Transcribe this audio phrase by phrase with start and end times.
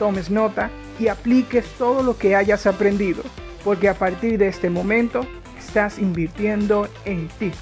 [0.00, 3.22] tomes nota y apliques todo lo que hayas aprendido,
[3.62, 5.26] porque a partir de este momento
[5.58, 7.52] estás invirtiendo en ti.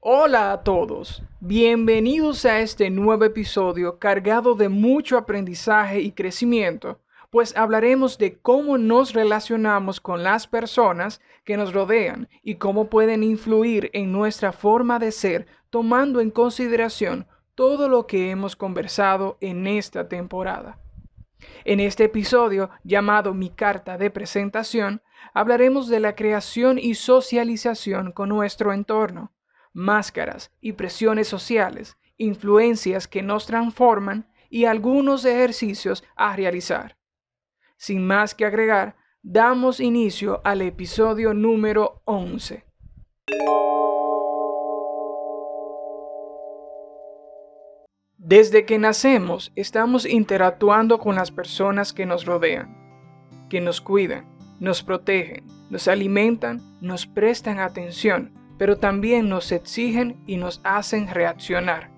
[0.00, 7.00] Hola a todos, bienvenidos a este nuevo episodio cargado de mucho aprendizaje y crecimiento
[7.30, 13.22] pues hablaremos de cómo nos relacionamos con las personas que nos rodean y cómo pueden
[13.22, 19.66] influir en nuestra forma de ser, tomando en consideración todo lo que hemos conversado en
[19.66, 20.78] esta temporada.
[21.64, 25.02] En este episodio, llamado Mi carta de presentación,
[25.34, 29.32] hablaremos de la creación y socialización con nuestro entorno,
[29.72, 36.97] máscaras y presiones sociales, influencias que nos transforman y algunos ejercicios a realizar.
[37.80, 42.64] Sin más que agregar, damos inicio al episodio número 11.
[48.16, 52.76] Desde que nacemos estamos interactuando con las personas que nos rodean,
[53.48, 54.26] que nos cuidan,
[54.58, 61.92] nos protegen, nos alimentan, nos prestan atención, pero también nos exigen y nos hacen reaccionar.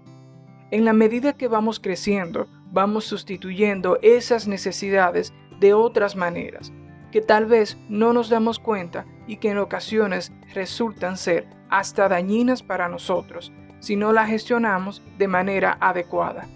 [0.70, 6.72] En la medida que vamos creciendo, vamos sustituyendo esas necesidades de otras maneras,
[7.12, 12.62] que tal vez no nos damos cuenta y que en ocasiones resultan ser hasta dañinas
[12.62, 16.48] para nosotros si no la gestionamos de manera adecuada.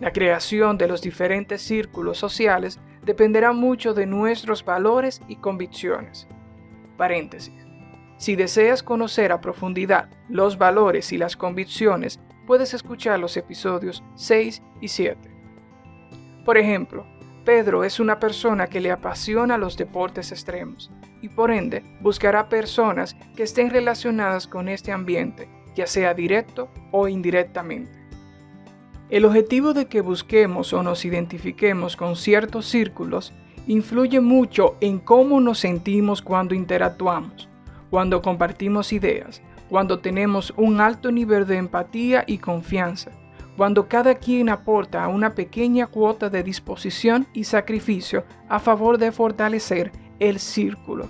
[0.00, 6.26] La creación de los diferentes círculos sociales dependerá mucho de nuestros valores y convicciones.
[6.96, 7.54] Paréntesis.
[8.16, 14.62] Si deseas conocer a profundidad los valores y las convicciones, puedes escuchar los episodios 6
[14.80, 15.18] y 7.
[16.44, 17.06] Por ejemplo,
[17.44, 20.90] Pedro es una persona que le apasiona los deportes extremos
[21.20, 27.06] y por ende buscará personas que estén relacionadas con este ambiente, ya sea directo o
[27.06, 27.92] indirectamente.
[29.10, 33.34] El objetivo de que busquemos o nos identifiquemos con ciertos círculos
[33.66, 37.48] influye mucho en cómo nos sentimos cuando interactuamos,
[37.90, 43.10] cuando compartimos ideas, cuando tenemos un alto nivel de empatía y confianza,
[43.56, 49.92] cuando cada quien aporta una pequeña cuota de disposición y sacrificio a favor de fortalecer
[50.18, 51.08] el círculo.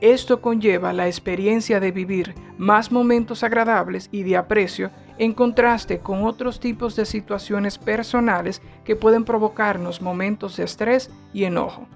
[0.00, 6.24] Esto conlleva la experiencia de vivir más momentos agradables y de aprecio en contraste con
[6.24, 11.86] otros tipos de situaciones personales que pueden provocarnos momentos de estrés y enojo.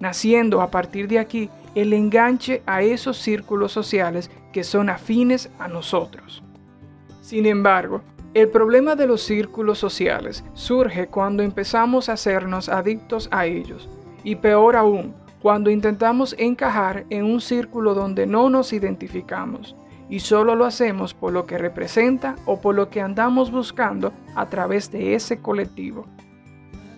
[0.00, 5.68] Naciendo a partir de aquí el enganche a esos círculos sociales que son afines a
[5.68, 6.42] nosotros.
[7.20, 8.00] Sin embargo,
[8.34, 13.88] el problema de los círculos sociales surge cuando empezamos a hacernos adictos a ellos,
[14.22, 19.76] y peor aún, cuando intentamos encajar en un círculo donde no nos identificamos,
[20.10, 24.48] y solo lo hacemos por lo que representa o por lo que andamos buscando a
[24.48, 26.06] través de ese colectivo,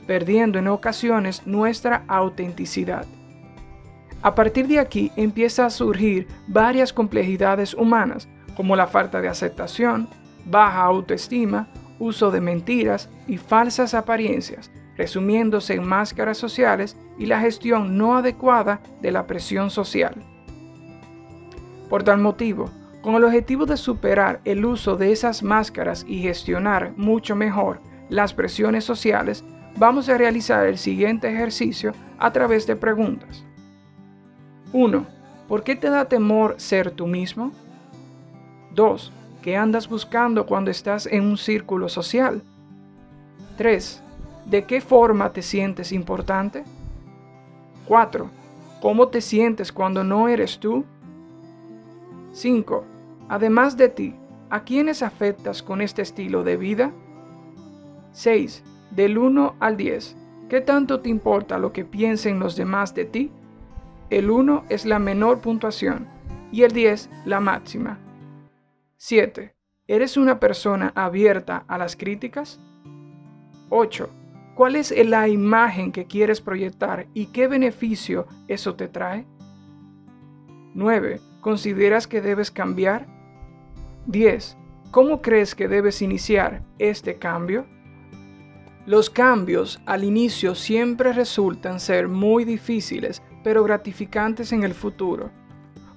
[0.06, 3.06] perdiendo en ocasiones nuestra autenticidad.
[4.22, 10.08] A partir de aquí empieza a surgir varias complejidades humanas, como la falta de aceptación,
[10.46, 11.68] baja autoestima,
[11.98, 18.80] uso de mentiras y falsas apariencias, resumiéndose en máscaras sociales y la gestión no adecuada
[19.00, 20.14] de la presión social.
[21.88, 22.70] Por tal motivo,
[23.02, 28.34] con el objetivo de superar el uso de esas máscaras y gestionar mucho mejor las
[28.34, 29.44] presiones sociales,
[29.76, 33.44] vamos a realizar el siguiente ejercicio a través de preguntas.
[34.72, 35.06] 1.
[35.48, 37.52] ¿Por qué te da temor ser tú mismo?
[38.74, 39.12] 2.
[39.42, 42.42] ¿Qué andas buscando cuando estás en un círculo social?
[43.56, 44.02] 3.
[44.44, 46.64] ¿De qué forma te sientes importante?
[47.86, 48.30] 4.
[48.82, 50.84] ¿Cómo te sientes cuando no eres tú?
[52.32, 52.84] 5.
[53.30, 54.14] Además de ti,
[54.50, 56.92] ¿a quiénes afectas con este estilo de vida?
[58.12, 58.62] 6.
[58.90, 60.16] Del 1 al 10.
[60.50, 63.30] ¿Qué tanto te importa lo que piensen los demás de ti?
[64.10, 66.06] El 1 es la menor puntuación
[66.52, 67.98] y el 10 la máxima.
[69.02, 69.54] 7.
[69.88, 72.60] ¿Eres una persona abierta a las críticas?
[73.70, 74.10] 8.
[74.54, 79.26] ¿Cuál es la imagen que quieres proyectar y qué beneficio eso te trae?
[80.74, 81.18] 9.
[81.40, 83.06] ¿Consideras que debes cambiar?
[84.04, 84.58] 10.
[84.90, 87.66] ¿Cómo crees que debes iniciar este cambio?
[88.84, 95.30] Los cambios al inicio siempre resultan ser muy difíciles, pero gratificantes en el futuro.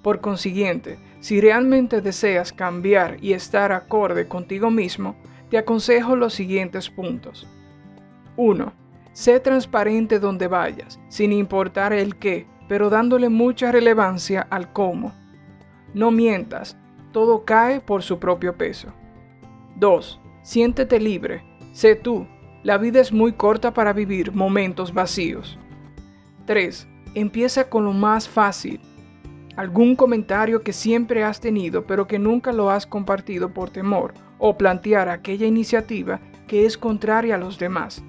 [0.02, 5.16] Por consiguiente, si realmente deseas cambiar y estar acorde contigo mismo,
[5.50, 7.48] te aconsejo los siguientes puntos.
[8.36, 8.74] 1.
[9.14, 15.14] Sé transparente donde vayas, sin importar el qué, pero dándole mucha relevancia al cómo.
[15.94, 16.76] No mientas,
[17.14, 18.90] todo cae por su propio peso.
[19.78, 20.20] 2.
[20.42, 21.42] Siéntete libre,
[21.72, 22.28] sé tú,
[22.64, 25.58] la vida es muy corta para vivir momentos vacíos.
[26.48, 26.86] 3.
[27.16, 28.82] Empieza con lo más fácil.
[29.56, 34.58] Algún comentario que siempre has tenido pero que nunca lo has compartido por temor o
[34.58, 38.04] plantear aquella iniciativa que es contraria a los demás.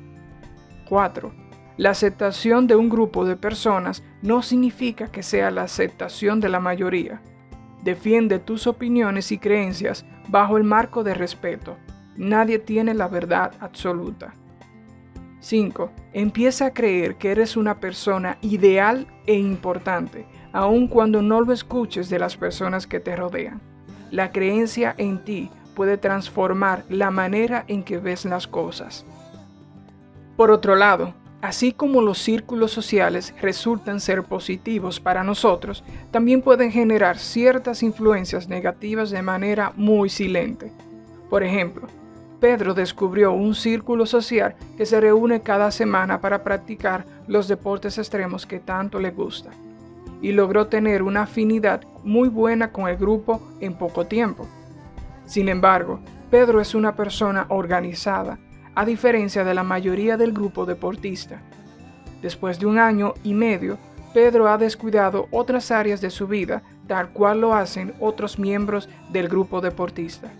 [0.88, 1.32] 4.
[1.76, 6.60] La aceptación de un grupo de personas no significa que sea la aceptación de la
[6.60, 7.20] mayoría.
[7.82, 11.76] Defiende tus opiniones y creencias bajo el marco de respeto.
[12.16, 14.34] Nadie tiene la verdad absoluta.
[15.44, 15.90] 5.
[16.14, 22.08] Empieza a creer que eres una persona ideal e importante, aun cuando no lo escuches
[22.08, 23.60] de las personas que te rodean.
[24.10, 29.04] La creencia en ti puede transformar la manera en que ves las cosas.
[30.36, 31.12] Por otro lado,
[31.42, 38.48] así como los círculos sociales resultan ser positivos para nosotros, también pueden generar ciertas influencias
[38.48, 40.72] negativas de manera muy silente.
[41.28, 41.86] Por ejemplo,
[42.40, 48.46] Pedro descubrió un círculo social que se reúne cada semana para practicar los deportes extremos
[48.46, 49.50] que tanto le gusta,
[50.20, 54.46] y logró tener una afinidad muy buena con el grupo en poco tiempo.
[55.26, 56.00] Sin embargo,
[56.30, 58.38] Pedro es una persona organizada
[58.74, 61.40] a diferencia de la mayoría del grupo deportista.
[62.20, 63.78] Después de un año y medio,
[64.12, 69.28] Pedro ha descuidado otras áreas de su vida, tal cual lo hacen otros miembros del
[69.28, 70.32] grupo deportista.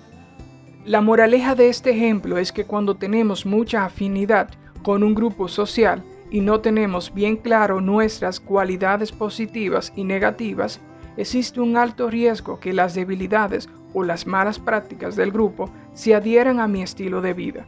[0.84, 4.50] La moraleja de este ejemplo es que cuando tenemos mucha afinidad
[4.82, 10.82] con un grupo social y no tenemos bien claro nuestras cualidades positivas y negativas,
[11.16, 16.60] existe un alto riesgo que las debilidades o las malas prácticas del grupo se adhieran
[16.60, 17.66] a mi estilo de vida.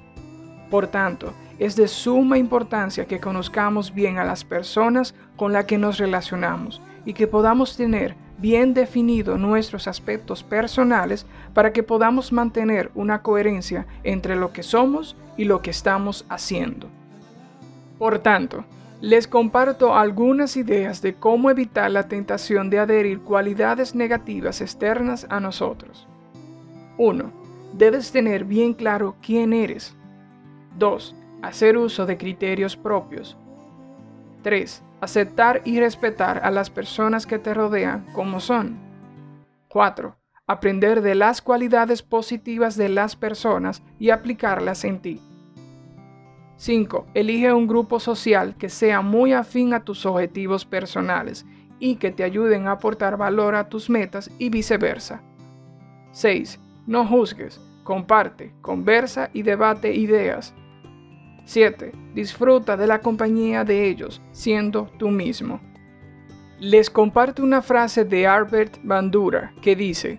[0.69, 5.79] Por tanto, es de suma importancia que conozcamos bien a las personas con las que
[5.79, 12.91] nos relacionamos y que podamos tener bien definidos nuestros aspectos personales para que podamos mantener
[12.95, 16.89] una coherencia entre lo que somos y lo que estamos haciendo.
[17.99, 18.65] Por tanto,
[19.01, 25.41] les comparto algunas ideas de cómo evitar la tentación de adherir cualidades negativas externas a
[25.41, 26.07] nosotros.
[26.99, 27.31] 1.
[27.75, 29.95] Debes tener bien claro quién eres
[30.79, 31.15] 2.
[31.43, 33.37] Hacer uso de criterios propios.
[34.43, 34.83] 3.
[35.01, 38.79] Aceptar y respetar a las personas que te rodean como son.
[39.69, 40.17] 4.
[40.47, 45.21] Aprender de las cualidades positivas de las personas y aplicarlas en ti.
[46.57, 47.07] 5.
[47.13, 51.45] Elige un grupo social que sea muy afín a tus objetivos personales
[51.79, 55.21] y que te ayuden a aportar valor a tus metas y viceversa.
[56.13, 56.59] 6.
[56.87, 60.55] No juzgues, comparte, conversa y debate ideas
[61.47, 61.93] 7.
[62.13, 65.61] Disfruta de la compañía de ellos, siendo tú mismo.
[66.59, 70.19] Les comparto una frase de Albert Bandura que dice,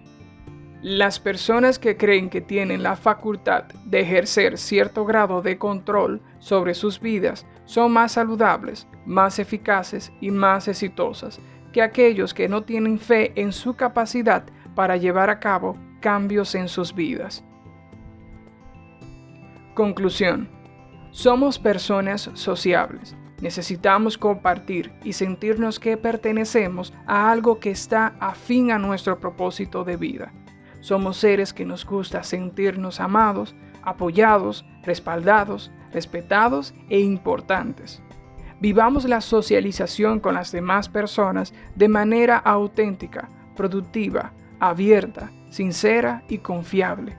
[0.81, 6.73] las personas que creen que tienen la facultad de ejercer cierto grado de control sobre
[6.73, 11.41] sus vidas son más saludables, más eficaces y más exitosas
[11.73, 16.69] que aquellos que no tienen fe en su capacidad para llevar a cabo cambios en
[16.69, 17.43] sus vidas.
[19.73, 20.56] Conclusión.
[21.11, 23.15] Somos personas sociables.
[23.41, 29.95] Necesitamos compartir y sentirnos que pertenecemos a algo que está afín a nuestro propósito de
[29.95, 30.33] vida.
[30.79, 38.01] Somos seres que nos gusta sentirnos amados, apoyados, respaldados, respetados e importantes.
[38.59, 47.15] Vivamos la socialización con las demás personas de manera auténtica, productiva, abierta, sincera y confiable.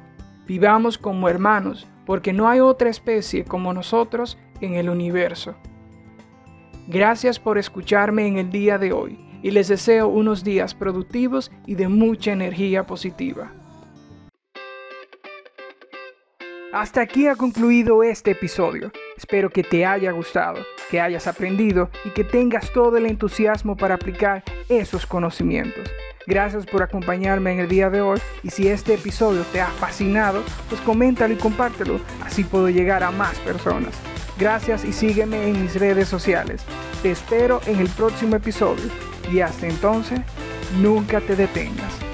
[0.47, 5.57] Vivamos como hermanos, porque no hay otra especie como nosotros en el universo.
[6.87, 11.75] Gracias por escucharme en el día de hoy y les deseo unos días productivos y
[11.75, 13.53] de mucha energía positiva.
[16.73, 18.91] Hasta aquí ha concluido este episodio.
[19.15, 23.97] Espero que te haya gustado, que hayas aprendido y que tengas todo el entusiasmo para
[23.97, 25.91] aplicar esos conocimientos.
[26.29, 30.43] Gracias por acompañarme en el día de hoy y si este episodio te ha fascinado,
[30.69, 33.95] pues coméntalo y compártelo, así puedo llegar a más personas.
[34.39, 36.63] Gracias y sígueme en mis redes sociales.
[37.01, 38.85] Te espero en el próximo episodio
[39.33, 40.21] y hasta entonces,
[40.83, 42.08] nunca te detengas.